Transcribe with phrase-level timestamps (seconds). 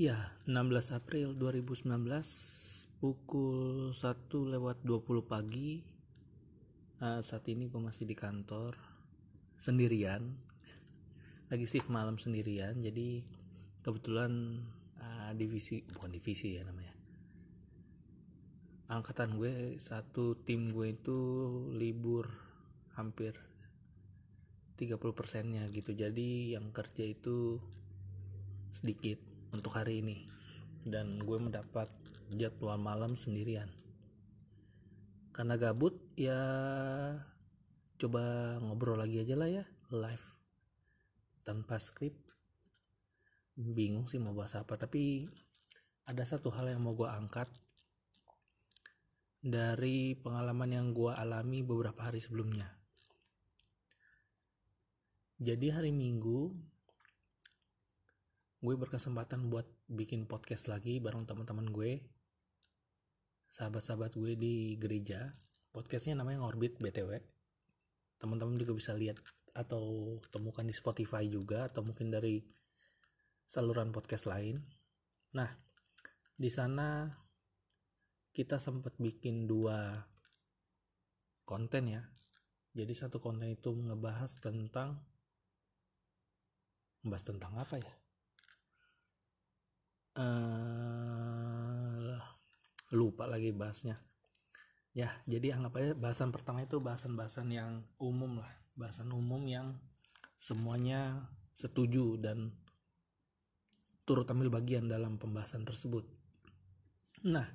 [0.00, 1.84] Ya, 16 April 2019
[3.04, 5.84] pukul 1 lewat 20 pagi.
[7.04, 8.80] Uh, saat ini gue masih di kantor
[9.60, 10.40] sendirian.
[11.52, 12.80] Lagi shift malam sendirian.
[12.80, 13.20] Jadi
[13.84, 14.64] kebetulan
[15.04, 16.96] uh, divisi bukan divisi ya namanya.
[18.88, 21.18] Angkatan gue satu tim gue itu
[21.76, 22.24] libur
[22.96, 23.36] hampir
[24.80, 25.92] 30 persennya gitu.
[25.92, 27.60] Jadi yang kerja itu
[28.72, 30.26] sedikit untuk hari ini.
[30.80, 31.90] Dan gue mendapat
[32.32, 33.68] jadwal malam sendirian.
[35.30, 36.40] Karena gabut ya
[38.00, 40.26] coba ngobrol lagi aja lah ya live.
[41.46, 42.16] Tanpa skrip.
[43.60, 45.28] Bingung sih mau bahas apa tapi
[46.08, 47.50] ada satu hal yang mau gue angkat.
[49.40, 52.68] Dari pengalaman yang gue alami beberapa hari sebelumnya.
[55.40, 56.52] Jadi hari minggu
[58.60, 62.04] gue berkesempatan buat bikin podcast lagi bareng teman-teman gue
[63.48, 65.32] sahabat-sahabat gue di gereja.
[65.72, 67.16] Podcastnya namanya Orbit BTW
[68.20, 69.16] teman-teman juga bisa lihat
[69.56, 72.44] atau temukan di Spotify juga atau mungkin dari
[73.48, 74.60] saluran podcast lain.
[75.32, 75.48] Nah
[76.36, 77.08] di sana
[78.28, 80.04] kita sempat bikin dua
[81.48, 82.04] konten ya.
[82.76, 85.00] Jadi satu konten itu ngebahas tentang
[87.00, 87.99] ngebahas tentang apa ya
[90.20, 92.16] uh,
[92.92, 93.96] lupa lagi bahasnya.
[94.92, 98.52] Ya jadi anggap aja bahasan pertama itu bahasan-bahasan yang umum lah.
[98.76, 99.80] Bahasan umum yang
[100.36, 102.52] semuanya setuju dan
[104.04, 106.04] turut ambil bagian dalam pembahasan tersebut.
[107.24, 107.46] Nah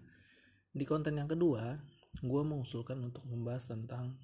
[0.72, 1.78] di konten yang kedua
[2.24, 4.16] gue mengusulkan untuk membahas tentang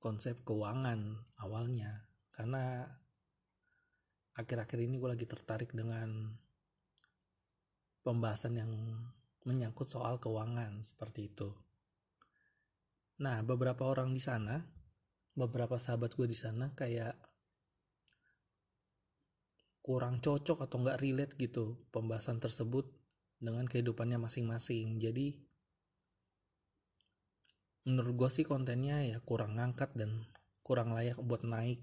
[0.00, 2.08] konsep keuangan awalnya.
[2.32, 2.88] Karena
[4.32, 6.32] akhir-akhir ini gue lagi tertarik dengan
[8.00, 8.72] pembahasan yang
[9.44, 11.52] menyangkut soal keuangan seperti itu.
[13.20, 14.64] Nah, beberapa orang di sana,
[15.36, 17.16] beberapa sahabat gue di sana kayak
[19.80, 22.88] kurang cocok atau nggak relate gitu pembahasan tersebut
[23.40, 25.00] dengan kehidupannya masing-masing.
[25.00, 25.36] Jadi
[27.88, 30.28] menurut gue sih kontennya ya kurang ngangkat dan
[30.60, 31.80] kurang layak buat naik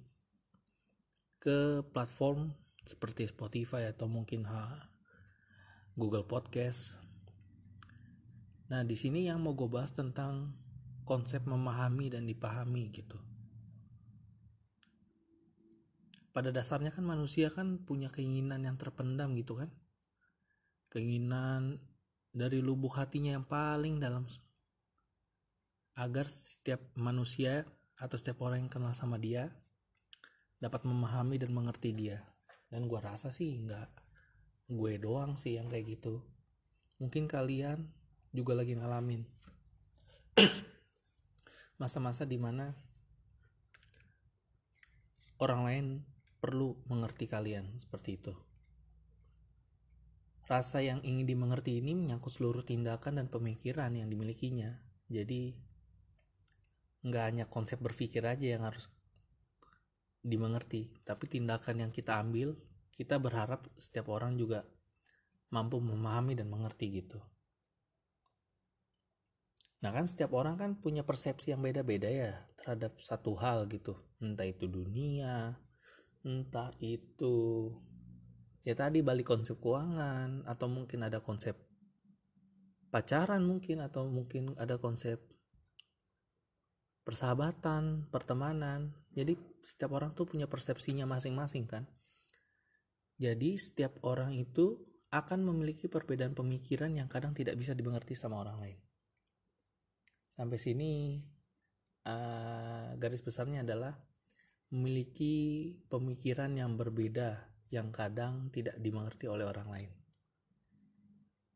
[1.42, 2.54] ke platform
[2.86, 4.46] seperti Spotify atau mungkin
[5.98, 6.94] Google Podcast.
[8.70, 10.54] Nah, di sini yang mau gue bahas tentang
[11.10, 13.18] konsep memahami dan dipahami gitu.
[16.30, 19.74] Pada dasarnya kan manusia kan punya keinginan yang terpendam gitu kan.
[20.94, 21.82] Keinginan
[22.30, 24.30] dari lubuk hatinya yang paling dalam
[25.98, 27.66] agar setiap manusia
[27.98, 29.50] atau setiap orang yang kenal sama dia
[30.62, 32.22] dapat memahami dan mengerti dia.
[32.70, 34.07] Dan gue rasa sih nggak
[34.68, 36.24] gue doang sih yang kayak gitu.
[37.00, 37.88] Mungkin kalian
[38.36, 39.24] juga lagi ngalamin
[41.82, 42.76] masa-masa di mana
[45.42, 45.86] orang lain
[46.38, 48.34] perlu mengerti kalian seperti itu.
[50.48, 54.80] Rasa yang ingin dimengerti ini menyangkut seluruh tindakan dan pemikiran yang dimilikinya.
[55.12, 55.56] Jadi
[57.08, 58.92] nggak hanya konsep berpikir aja yang harus
[60.28, 62.58] dimengerti tapi tindakan yang kita ambil
[62.98, 64.66] kita berharap setiap orang juga
[65.54, 67.22] mampu memahami dan mengerti gitu.
[69.86, 73.94] Nah kan setiap orang kan punya persepsi yang beda-beda ya terhadap satu hal gitu.
[74.18, 75.54] Entah itu dunia,
[76.26, 77.70] entah itu
[78.66, 81.56] ya tadi balik konsep keuangan atau mungkin ada konsep
[82.92, 85.22] pacaran mungkin atau mungkin ada konsep
[87.08, 88.92] persahabatan, pertemanan.
[89.16, 91.88] Jadi setiap orang tuh punya persepsinya masing-masing kan.
[93.18, 94.78] Jadi setiap orang itu
[95.10, 98.80] akan memiliki perbedaan pemikiran yang kadang tidak bisa dimengerti sama orang lain.
[100.38, 101.18] Sampai sini
[102.06, 103.98] uh, garis besarnya adalah
[104.70, 107.42] memiliki pemikiran yang berbeda
[107.74, 109.92] yang kadang tidak dimengerti oleh orang lain.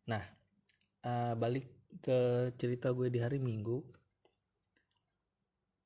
[0.09, 0.23] Nah,
[1.05, 3.83] uh, balik ke cerita gue di hari Minggu.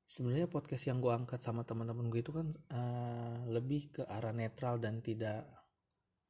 [0.05, 4.77] Sebenarnya podcast yang gue angkat sama teman-teman gue itu kan uh, lebih ke arah netral
[4.77, 5.49] dan tidak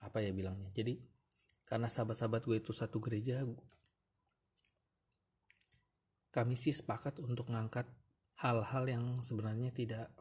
[0.05, 0.69] apa ya bilangnya?
[0.71, 1.01] Jadi
[1.65, 3.41] karena sahabat-sahabat gue itu satu gereja
[6.29, 7.87] kami sih sepakat untuk ngangkat
[8.43, 10.11] hal-hal yang sebenarnya tidak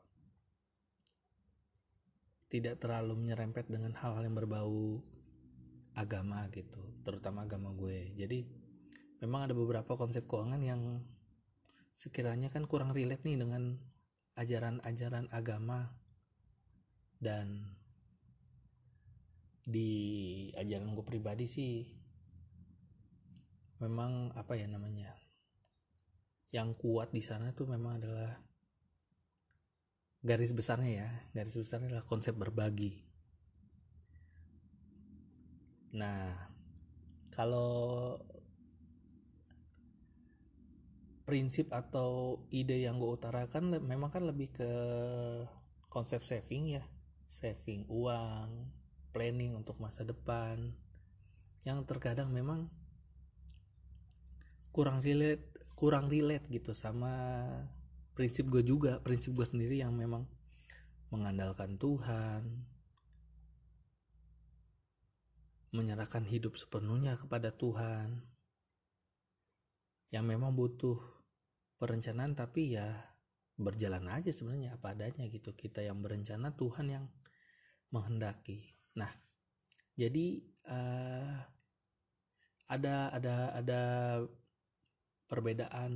[2.46, 5.02] tidak terlalu menyerempet dengan hal-hal yang berbau
[5.98, 8.14] agama gitu terutama agama gue.
[8.14, 8.46] Jadi
[9.20, 11.02] memang ada beberapa konsep keuangan yang
[11.98, 13.74] sekiranya kan kurang relate nih dengan
[14.38, 15.94] ajaran-ajaran agama
[17.18, 17.74] dan
[19.64, 19.90] di
[20.52, 21.88] ajaran gue pribadi sih
[23.80, 25.16] memang apa ya namanya
[26.52, 28.38] yang kuat di sana tuh memang adalah
[30.24, 33.02] garis besarnya ya garis besarnya adalah konsep berbagi.
[35.98, 36.32] Nah
[37.34, 38.14] kalau
[41.24, 44.72] prinsip atau ide yang gue utarakan memang kan lebih ke
[45.88, 46.84] konsep saving ya
[47.26, 48.83] saving uang
[49.14, 50.74] planning untuk masa depan.
[51.62, 52.68] Yang terkadang memang
[54.74, 57.46] kurang relate kurang relate gitu sama
[58.18, 60.26] prinsip gue juga prinsip gue sendiri yang memang
[61.14, 62.66] mengandalkan Tuhan
[65.74, 68.22] menyerahkan hidup sepenuhnya kepada Tuhan
[70.14, 70.94] yang memang butuh
[71.78, 73.14] perencanaan tapi ya
[73.58, 75.54] berjalan aja sebenarnya apa adanya gitu.
[75.54, 77.04] Kita yang berencana Tuhan yang
[77.90, 79.10] menghendaki nah
[79.94, 81.38] jadi uh,
[82.70, 83.82] ada ada ada
[85.28, 85.92] perbedaan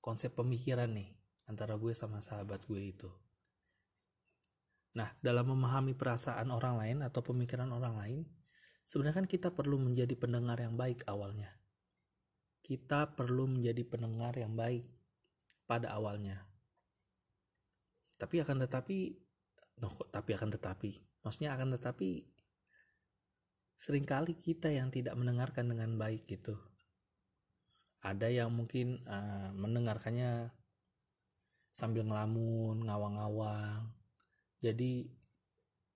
[0.00, 1.10] konsep pemikiran nih
[1.50, 3.10] antara gue sama sahabat gue itu.
[4.96, 8.20] Nah dalam memahami perasaan orang lain atau pemikiran orang lain
[8.86, 11.50] sebenarnya kan kita perlu menjadi pendengar yang baik awalnya.
[12.62, 14.86] Kita perlu menjadi pendengar yang baik
[15.66, 16.42] pada awalnya.
[18.20, 19.16] Tapi akan tetapi,
[19.80, 20.92] no, tapi akan tetapi,
[21.24, 22.26] maksudnya akan tetapi
[23.76, 26.56] sering kali kita yang tidak mendengarkan dengan baik gitu.
[28.00, 30.52] Ada yang mungkin uh, mendengarkannya
[31.72, 33.92] sambil ngelamun, ngawang-ngawang.
[34.60, 35.08] Jadi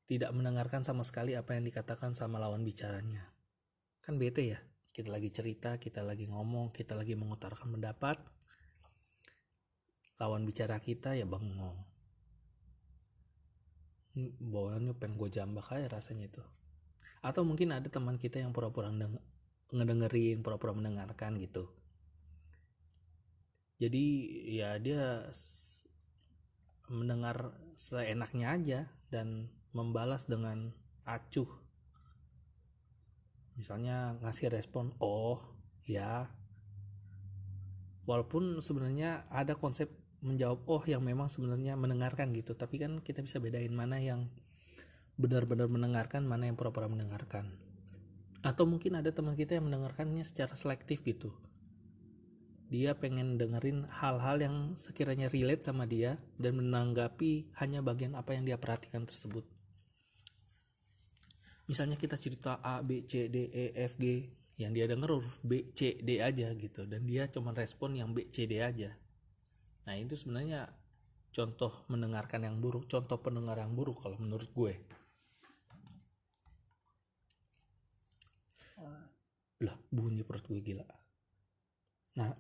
[0.05, 3.25] tidak mendengarkan sama sekali apa yang dikatakan sama lawan bicaranya.
[4.05, 4.61] Kan bete ya?
[4.95, 8.15] kita lagi cerita kita lagi ngomong kita lagi mengutarakan pendapat
[10.23, 11.75] lawan bicara kita ya bengong
[14.15, 16.43] bawaannya pengen gue jambak aja rasanya itu.
[17.21, 18.95] Atau mungkin ada teman kita yang pura-pura
[19.75, 21.67] ngedengerin pura-pura mendengarkan gitu.
[23.83, 24.05] Jadi
[24.55, 25.27] ya dia
[26.87, 28.81] mendengar seenaknya aja
[29.11, 30.71] dan membalas dengan
[31.03, 31.49] acuh.
[33.59, 35.43] Misalnya ngasih respon oh
[35.83, 36.31] ya.
[38.05, 42.57] Walaupun sebenarnya ada konsep menjawab oh yang memang sebenarnya mendengarkan gitu.
[42.57, 44.27] Tapi kan kita bisa bedain mana yang
[45.15, 47.53] benar-benar mendengarkan mana yang pura-pura mendengarkan.
[48.41, 51.31] Atau mungkin ada teman kita yang mendengarkannya secara selektif gitu.
[52.73, 58.49] Dia pengen dengerin hal-hal yang sekiranya relate sama dia dan menanggapi hanya bagian apa yang
[58.49, 59.45] dia perhatikan tersebut.
[61.69, 64.29] Misalnya kita cerita A B C D E F G
[64.61, 66.85] yang dia denger huruf B C D aja gitu.
[66.89, 68.93] Dan dia cuma respon yang B C D aja
[69.85, 70.69] nah itu sebenarnya
[71.35, 74.75] contoh mendengarkan yang buruk contoh pendengar yang buruk kalau menurut gue.
[79.67, 80.87] Lah bunyi perut gue gila.
[82.21, 82.31] Nah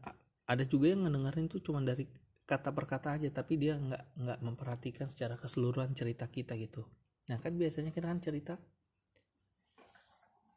[0.46, 2.06] ada juga yang ngedengerin tuh cuma dari
[2.44, 6.87] kata per kata aja tapi dia nggak nggak memperhatikan secara keseluruhan cerita kita gitu.
[7.32, 8.55] Nah kan biasanya kita kan cerita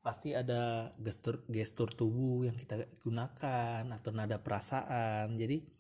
[0.04, 5.36] pasti ada gestur gestur tubuh yang kita gunakan atau nada perasaan.
[5.36, 5.77] Jadi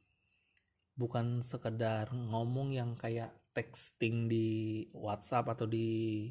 [0.97, 6.27] bukan sekedar ngomong yang kayak texting di WhatsApp atau di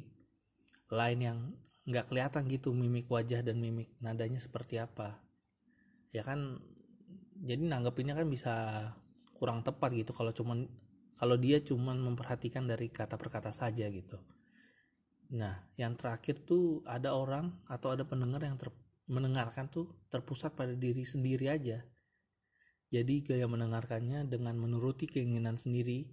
[0.91, 1.39] line yang
[1.87, 5.15] nggak kelihatan gitu mimik wajah dan mimik nadanya seperti apa
[6.11, 6.59] ya kan
[7.39, 8.53] jadi nanggepinnya kan bisa
[9.31, 10.67] kurang tepat gitu kalau cuman
[11.15, 14.19] kalau dia cuman memperhatikan dari kata per kata saja gitu
[15.35, 18.71] Nah, yang terakhir tuh ada orang atau ada pendengar yang ter,
[19.11, 21.83] mendengarkan tuh terpusat pada diri sendiri aja.
[22.87, 26.07] Jadi gaya mendengarkannya dengan menuruti keinginan sendiri,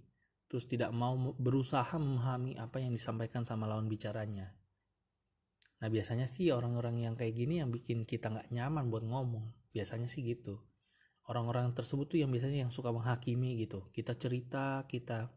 [0.51, 4.51] terus tidak mau berusaha memahami apa yang disampaikan sama lawan bicaranya.
[5.79, 9.71] Nah biasanya sih orang-orang yang kayak gini yang bikin kita nggak nyaman buat ngomong.
[9.71, 10.59] Biasanya sih gitu.
[11.25, 13.89] Orang-orang tersebut tuh yang biasanya yang suka menghakimi gitu.
[13.95, 15.31] Kita cerita, kita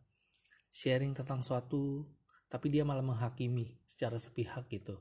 [0.68, 2.04] sharing tentang suatu
[2.49, 4.97] tapi dia malah menghakimi secara sepihak gitu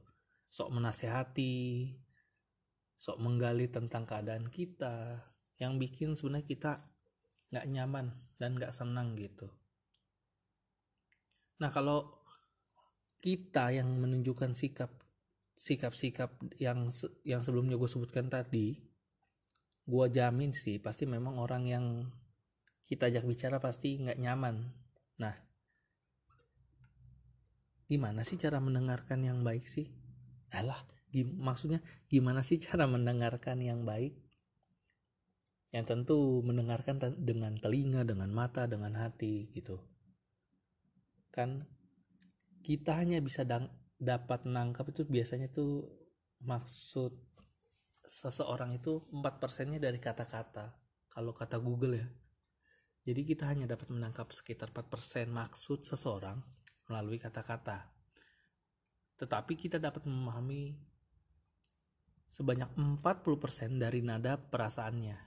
[0.52, 1.96] sok menasehati
[3.00, 5.24] sok menggali tentang keadaan kita
[5.58, 6.72] yang bikin sebenarnya kita
[7.50, 9.50] nggak nyaman dan nggak senang gitu.
[11.58, 12.22] Nah kalau
[13.18, 14.94] kita yang menunjukkan sikap
[15.58, 16.86] sikap-sikap yang
[17.26, 18.78] yang sebelumnya gue sebutkan tadi
[19.88, 21.86] gue jamin sih pasti memang orang yang
[22.86, 24.70] kita ajak bicara pasti nggak nyaman.
[25.18, 25.34] Nah
[27.90, 29.90] gimana sih cara mendengarkan yang baik sih?
[30.54, 34.27] Alah gim maksudnya gimana sih cara mendengarkan yang baik
[35.76, 39.76] yang tentu mendengarkan dengan telinga dengan mata dengan hati gitu.
[41.28, 41.68] Kan
[42.64, 43.44] kita hanya bisa
[44.00, 45.84] dapat nangkap itu biasanya tuh
[46.44, 47.12] maksud
[48.08, 50.72] seseorang itu empat persennya dari kata-kata.
[51.12, 52.08] Kalau kata Google ya.
[53.08, 56.40] Jadi kita hanya dapat menangkap sekitar 4% maksud seseorang
[56.92, 57.92] melalui kata-kata.
[59.16, 60.76] Tetapi kita dapat memahami
[62.28, 65.27] sebanyak 40% dari nada perasaannya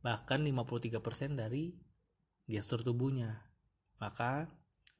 [0.00, 1.76] bahkan 53% dari
[2.48, 3.36] gestur tubuhnya.
[4.00, 4.48] Maka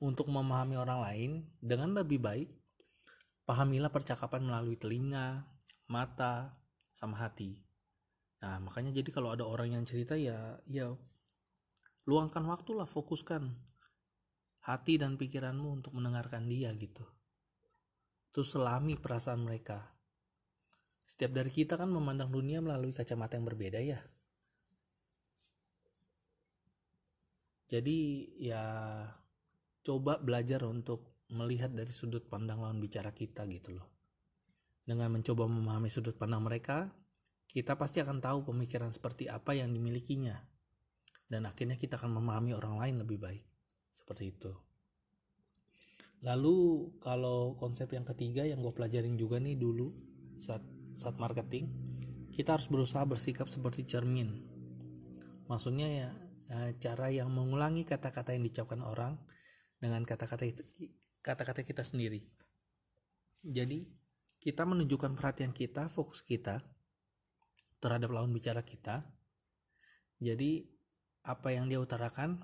[0.01, 1.31] untuk memahami orang lain
[1.61, 2.49] dengan lebih baik
[3.45, 5.45] pahamilah percakapan melalui telinga
[5.89, 6.57] mata
[6.93, 7.57] sama hati.
[8.41, 10.93] Nah makanya jadi kalau ada orang yang cerita ya ya
[12.09, 13.43] luangkan waktu lah fokuskan
[14.65, 17.05] hati dan pikiranmu untuk mendengarkan dia gitu.
[18.31, 19.97] Terus selami perasaan mereka.
[21.03, 23.99] Setiap dari kita kan memandang dunia melalui kacamata yang berbeda ya
[27.71, 27.99] jadi
[28.35, 28.65] ya
[29.87, 34.01] coba belajar untuk melihat dari sudut pandang lawan bicara kita gitu loh
[34.91, 36.91] dengan mencoba memahami sudut pandang mereka,
[37.47, 40.35] kita pasti akan tahu pemikiran seperti apa yang dimilikinya.
[41.31, 43.47] Dan akhirnya kita akan memahami orang lain lebih baik.
[43.95, 44.51] Seperti itu.
[46.27, 49.95] Lalu kalau konsep yang ketiga yang gue pelajarin juga nih dulu
[50.43, 50.67] saat
[50.99, 51.71] saat marketing,
[52.35, 54.43] kita harus berusaha bersikap seperti cermin.
[55.47, 56.11] Maksudnya ya
[56.51, 59.15] eh, cara yang mengulangi kata-kata yang diucapkan orang
[59.81, 60.45] dengan kata-kata
[61.23, 62.21] kata-kata kita sendiri.
[63.41, 63.89] Jadi
[64.41, 66.61] kita menunjukkan perhatian kita, fokus kita
[67.81, 69.05] terhadap lawan bicara kita.
[70.21, 70.69] Jadi
[71.25, 72.41] apa yang dia utarakan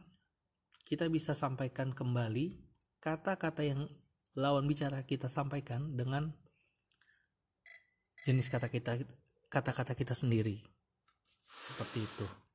[0.88, 2.56] kita bisa sampaikan kembali
[3.00, 3.88] kata-kata yang
[4.36, 6.32] lawan bicara kita sampaikan dengan
[8.24, 9.00] jenis kata kita
[9.48, 10.60] kata-kata kita sendiri.
[11.46, 12.45] Seperti itu.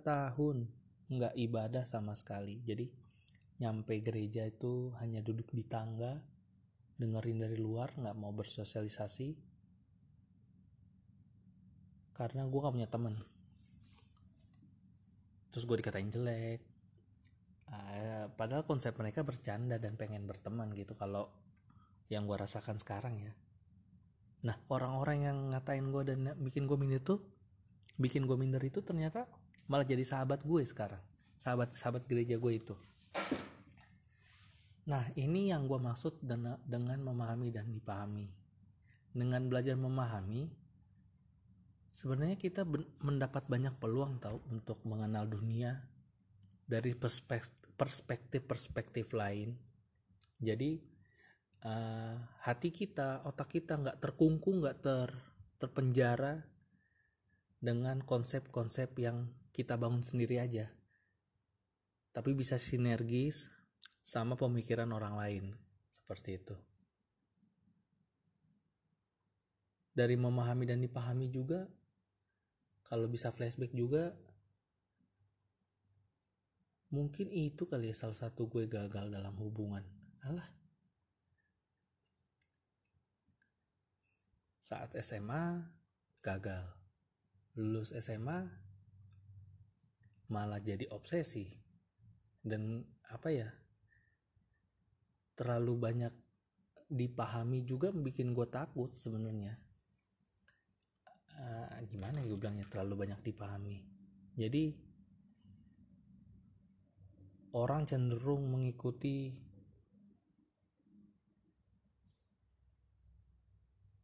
[0.00, 0.68] Tahun
[1.10, 2.62] nggak ibadah sama sekali.
[2.62, 2.86] Jadi
[3.60, 6.16] nyampe gereja itu hanya duduk di tangga
[7.00, 9.28] dengerin dari luar nggak mau bersosialisasi.
[12.12, 13.16] Karena gue gak punya temen.
[15.48, 16.60] Terus gue dikatain jelek.
[17.70, 21.32] Uh, padahal konsep mereka bercanda dan pengen berteman gitu kalau
[22.12, 23.32] yang gue rasakan sekarang ya.
[24.44, 27.24] Nah orang-orang yang ngatain gue dan bikin gue minder tuh
[28.00, 29.28] bikin gue minder itu ternyata
[29.70, 30.98] malah jadi sahabat gue sekarang.
[31.38, 32.74] Sahabat sahabat gereja gue itu.
[34.90, 36.18] Nah ini yang gue maksud
[36.66, 38.26] dengan memahami dan dipahami.
[39.14, 40.50] Dengan belajar memahami
[41.94, 42.66] sebenarnya kita
[43.02, 45.78] mendapat banyak peluang tahu untuk mengenal dunia
[46.66, 49.54] dari perspektif perspektif lain.
[50.42, 50.78] Jadi
[51.66, 55.10] uh, hati kita otak kita nggak terkungkung nggak ter
[55.60, 56.42] terpenjara
[57.60, 60.70] dengan konsep-konsep yang kita bangun sendiri aja.
[62.10, 63.50] Tapi bisa sinergis
[64.02, 65.44] sama pemikiran orang lain.
[65.90, 66.56] Seperti itu.
[69.94, 71.66] Dari memahami dan dipahami juga
[72.86, 74.10] kalau bisa flashback juga
[76.90, 79.86] mungkin itu kali ya salah satu gue gagal dalam hubungan.
[80.26, 80.50] Alah.
[84.58, 85.70] Saat SMA
[86.22, 86.66] gagal.
[87.54, 88.59] Lulus SMA
[90.30, 91.50] malah jadi obsesi.
[92.40, 93.50] Dan apa ya
[95.36, 96.14] terlalu banyak
[96.90, 99.58] dipahami juga bikin gue takut sebenarnya.
[101.40, 103.82] Uh, gimana ya gue bilangnya terlalu banyak dipahami.
[104.36, 104.74] Jadi
[107.56, 109.34] orang cenderung mengikuti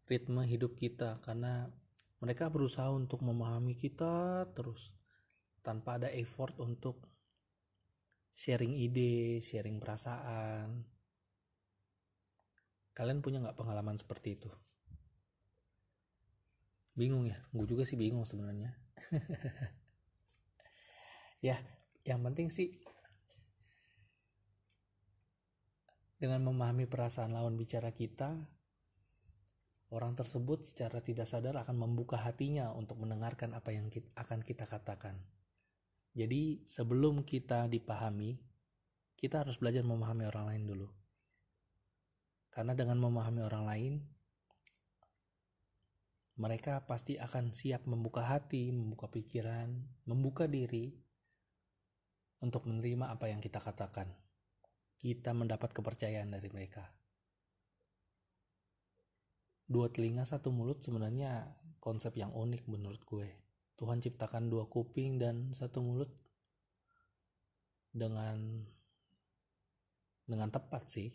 [0.07, 1.67] ritme hidup kita karena
[2.23, 4.96] mereka berusaha untuk memahami kita terus
[5.67, 7.03] tanpa ada effort untuk
[8.31, 10.87] sharing ide, sharing perasaan.
[12.95, 14.51] Kalian punya nggak pengalaman seperti itu?
[16.95, 17.35] Bingung ya?
[17.51, 18.71] Gue juga sih bingung sebenarnya.
[21.51, 21.59] ya,
[22.07, 22.71] yang penting sih
[26.17, 28.33] dengan memahami perasaan lawan bicara kita,
[29.93, 34.65] orang tersebut secara tidak sadar akan membuka hatinya untuk mendengarkan apa yang kita, akan kita
[34.65, 35.21] katakan.
[36.17, 38.41] Jadi, sebelum kita dipahami,
[39.21, 40.89] kita harus belajar memahami orang lain dulu.
[42.49, 43.95] Karena dengan memahami orang lain,
[46.41, 49.77] mereka pasti akan siap membuka hati, membuka pikiran,
[50.09, 50.93] membuka diri
[52.41, 54.09] untuk menerima apa yang kita katakan.
[54.97, 56.85] Kita mendapat kepercayaan dari mereka.
[59.69, 63.46] Dua telinga satu mulut sebenarnya konsep yang unik menurut gue.
[63.77, 66.09] Tuhan ciptakan dua kuping dan satu mulut
[67.93, 68.65] dengan
[70.25, 71.13] dengan tepat sih.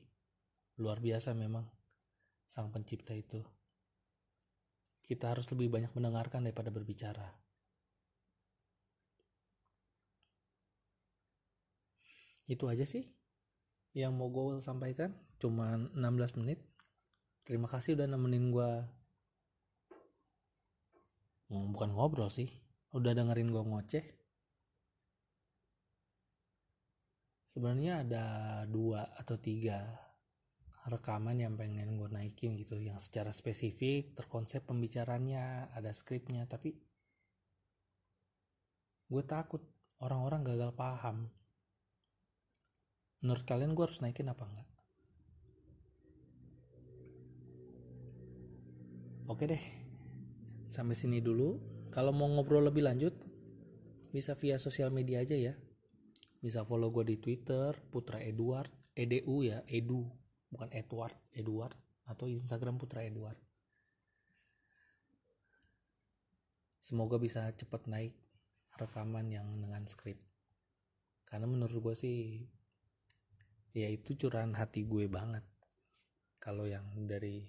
[0.80, 1.68] Luar biasa memang
[2.46, 3.42] sang pencipta itu
[5.12, 7.28] kita harus lebih banyak mendengarkan daripada berbicara.
[12.48, 13.12] Itu aja sih
[13.92, 15.12] yang mau gue sampaikan.
[15.36, 16.64] Cuma 16 menit.
[17.44, 18.72] Terima kasih udah nemenin gue.
[21.52, 22.48] Bukan ngobrol sih.
[22.96, 24.06] Udah dengerin gue ngoceh.
[27.52, 28.26] Sebenarnya ada
[28.64, 29.84] dua atau tiga
[30.88, 36.74] rekaman yang pengen gue naikin gitu yang secara spesifik terkonsep pembicaranya ada skripnya tapi
[39.12, 39.62] gue takut
[40.02, 41.30] orang-orang gagal paham
[43.22, 44.70] menurut kalian gue harus naikin apa enggak
[49.30, 49.81] oke deh
[50.72, 51.60] sampai sini dulu.
[51.92, 53.12] Kalau mau ngobrol lebih lanjut
[54.16, 55.54] bisa via sosial media aja ya.
[56.40, 60.08] Bisa follow gue di twitter putra edward edu ya edu
[60.52, 63.40] bukan Edward Edward atau Instagram Putra Edward.
[66.82, 68.12] Semoga bisa cepat naik
[68.76, 70.20] rekaman yang dengan skrip.
[71.24, 72.44] Karena menurut gue sih
[73.72, 75.46] ya itu curahan hati gue banget.
[76.42, 77.48] Kalau yang dari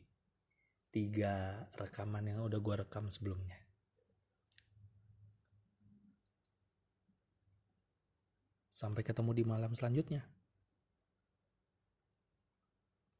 [0.93, 3.57] tiga rekaman yang udah gue rekam sebelumnya.
[8.69, 10.32] Sampai ketemu di malam selanjutnya